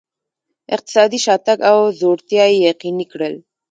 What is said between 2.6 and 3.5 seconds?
یقیني کړل.